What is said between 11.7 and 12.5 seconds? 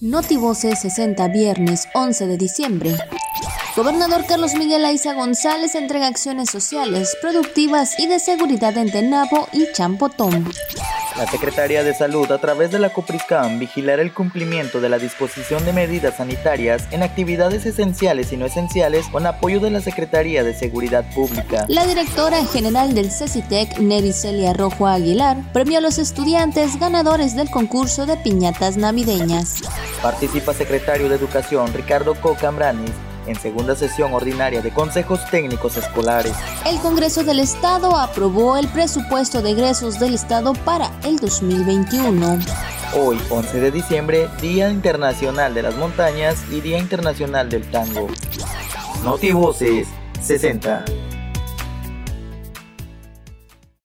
de Salud, a